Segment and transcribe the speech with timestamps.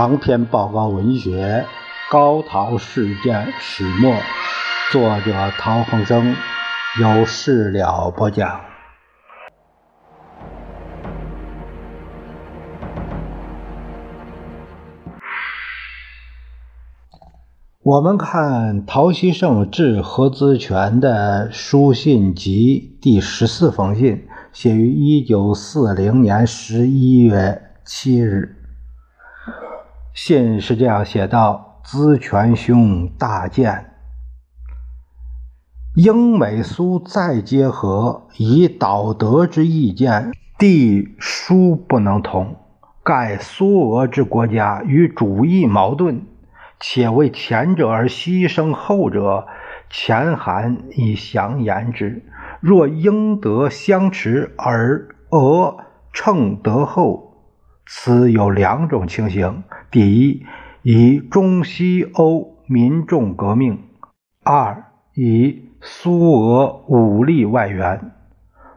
[0.00, 1.66] 长篇报告文学
[2.10, 4.14] 《高陶事件始末》，
[4.90, 6.34] 作者陶恒生，
[7.02, 8.62] 由事了播讲。
[17.82, 28.56] 我们看陶希圣致何资权的书信集第十四封信，写于一九四零年十一月七日。
[30.12, 33.92] 信是这样写道：“资权兄大见，
[35.94, 42.56] 英美苏再结合，以道德之意见，地殊不能同。
[43.02, 46.26] 盖苏俄之国家与主义矛盾。”
[46.82, 49.46] 且为前者而牺牲后者，
[49.90, 52.24] 前韩以详言之。
[52.60, 55.76] 若英德相持而俄
[56.14, 57.29] 乘德后，
[57.86, 60.46] 此有两种情形：第一，
[60.82, 63.76] 以中西欧民众革命；
[64.44, 68.12] 二，以苏俄武力外援。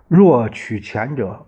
[0.08, 1.46] 若取前者，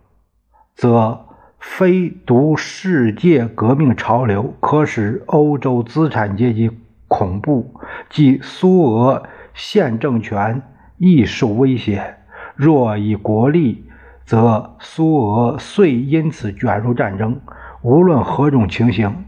[0.76, 1.22] 则。
[1.58, 6.70] 非独世界革命潮流可使欧洲资产阶级
[7.08, 7.74] 恐怖，
[8.08, 10.62] 即苏俄现政权
[10.98, 12.18] 亦受威胁。
[12.56, 13.84] 若以国力，
[14.26, 17.40] 则苏俄遂因此卷入战争。
[17.82, 19.26] 无论何种情形，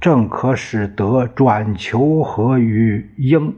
[0.00, 3.56] 正可使德转求和于英，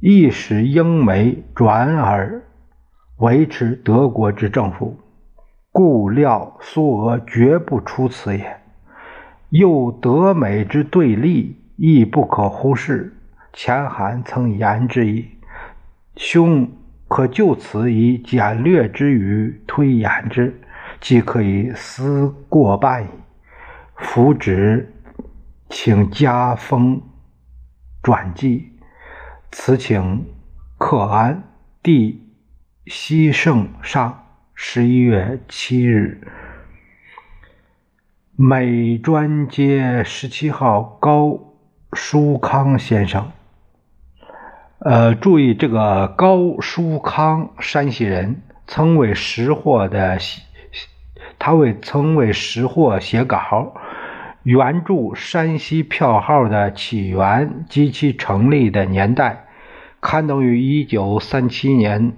[0.00, 2.42] 亦使英美转而
[3.18, 4.96] 维持德国之政府。
[5.72, 8.56] 故料苏俄绝不出此也。
[9.50, 13.16] 又德美之对立亦不可忽视。
[13.52, 15.28] 前韩曾言之矣。
[16.14, 16.70] 兄
[17.10, 20.60] 可就此以简略之语推演之，
[21.00, 23.08] 即可以思过半矣。
[23.96, 24.94] 夫旨，
[25.68, 27.02] 请加封
[28.00, 28.70] 转寄。
[29.50, 30.24] 此请
[30.78, 31.42] 克安
[31.82, 32.32] 弟
[32.86, 34.28] 西圣上。
[34.54, 36.20] 十一月七日，
[38.36, 41.56] 美专街十七号高
[41.94, 43.32] 书康先生。
[44.82, 50.16] 呃，注意这个高书康，山西人，曾为识货的，
[51.38, 53.74] 他为曾为识货写稿，
[54.42, 59.44] 原著山西票号的起源及其成立的年代，
[60.00, 62.14] 刊登于一九三七年。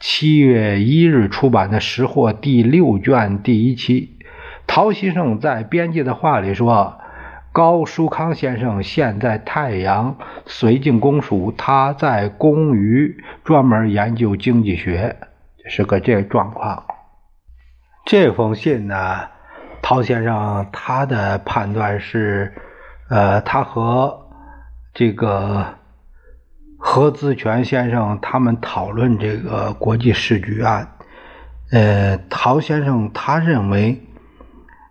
[0.00, 4.18] 七月一日出版的《识货》第六卷第一期，
[4.66, 6.98] 陶希圣在编辑的话里说
[7.54, 15.16] ：“高书康先生现在太阳绥靖公署，他在公余专门研究经济学，
[15.64, 16.84] 是个这状况。”
[18.04, 19.28] 这封信呢，
[19.80, 22.52] 陶先生他的判断是，
[23.08, 24.26] 呃，他和
[24.92, 25.64] 这个。
[26.86, 30.86] 何资权先生他们讨论这个国际时局啊，
[31.70, 34.02] 呃，陶先生他认为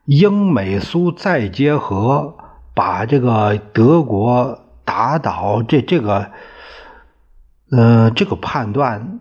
[0.06, 2.36] 英美苏再结合，
[2.74, 6.32] 把这个德国打倒，这这个，
[7.72, 9.20] 呃，这个判断，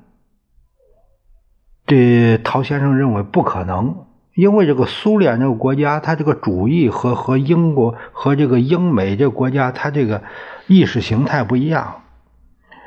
[1.86, 10.22] 这陶先生认为不可能，因为这个苏联这个国家，它这个主义和和英国和这个英美这个国家，它这个
[10.66, 12.02] 意识形态不一样。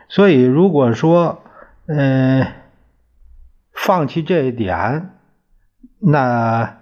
[0.08, 1.44] 所以，如果说，
[1.88, 2.48] 嗯，
[3.72, 5.12] 放弃这一点，
[6.00, 6.78] 那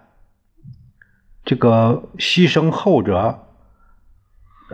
[1.46, 3.48] 这个牺牲后者，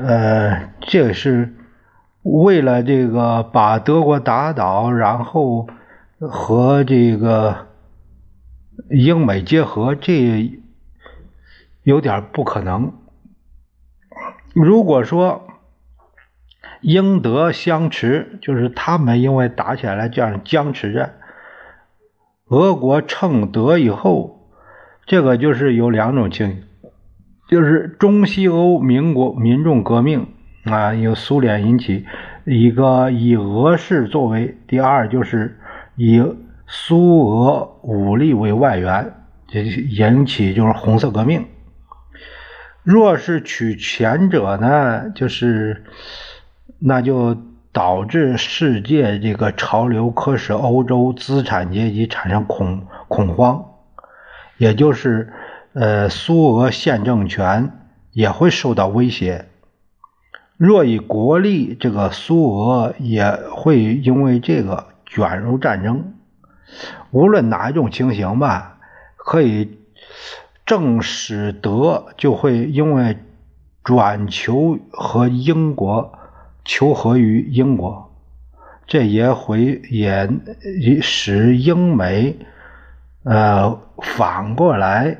[0.01, 1.53] 呃，这是
[2.23, 5.67] 为了这个把德国打倒，然后
[6.19, 7.67] 和这个
[8.89, 10.57] 英美结合，这
[11.83, 12.93] 有点不可能。
[14.53, 15.47] 如果说，
[16.81, 21.15] 英德相持，就是他们因为打起来这样僵持着。
[22.47, 24.49] 俄国乘德以后，
[25.05, 26.63] 这个就是有两种情形，
[27.49, 30.27] 就是中西欧民国民众革命
[30.63, 32.05] 啊，由苏联引起
[32.45, 35.59] 一个以俄式作为，第二就是
[35.97, 36.23] 以
[36.67, 39.13] 苏俄武力为外援，
[39.51, 41.45] 引起就是红色革命。
[42.83, 45.83] 若是取前者呢，就是。
[46.81, 47.35] 那就
[47.73, 53.65] 导致世界这个潮流，可使欧洲资产阶级产生恐恐慌，
[54.57, 55.33] 也就是
[55.73, 57.71] 呃，苏俄现政权
[58.11, 59.45] 也会受到威胁。
[60.57, 66.13] 若以国力，这个苏俄也会因为这个卷入战争。
[67.11, 68.77] 无论哪一种情形吧，
[69.15, 69.77] 可以
[70.65, 73.17] 正使德就会因为
[73.83, 76.13] 转求和英国
[76.65, 78.11] 求和于英国，
[78.85, 80.29] 这也会也
[81.01, 82.37] 使英美
[83.23, 85.17] 呃反过来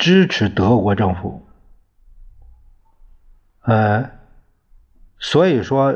[0.00, 1.46] 支持德国政府，
[3.60, 4.10] 呃，
[5.18, 5.94] 所以说，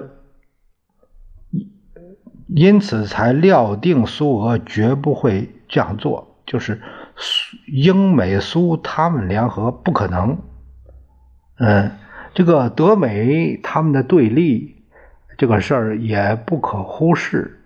[2.48, 6.82] 因此才料定苏俄绝不会这样做，就是
[7.16, 10.38] 苏英美苏他们联合不可能，
[11.56, 11.90] 嗯。
[12.34, 14.82] 这个德美他们的对立，
[15.38, 17.62] 这个事儿也不可忽视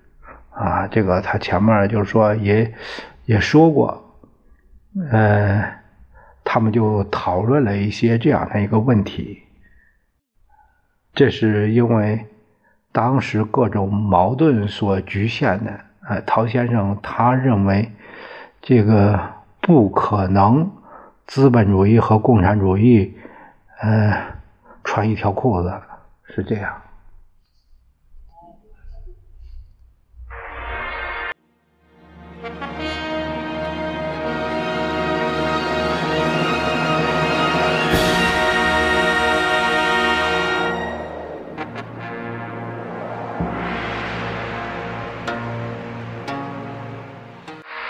[0.51, 0.87] 啊。
[0.89, 2.75] 这个他前面就是说也
[3.25, 4.21] 也说过，
[5.11, 5.78] 呃，
[6.51, 9.43] 他们就讨论了一些这样的一个问题。
[11.13, 12.25] 这是因为
[12.91, 15.79] 当时各种矛盾所局限的。
[16.09, 17.93] 呃，陶先生他认为
[18.63, 19.21] 这个
[19.61, 20.71] 不可能，
[21.27, 23.15] 资本主义和共产主义，
[23.81, 24.39] 呃。
[24.85, 25.71] 穿一条裤子，
[26.35, 26.73] 是这样。